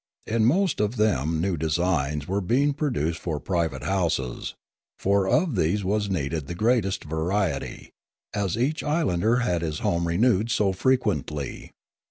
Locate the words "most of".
0.45-0.95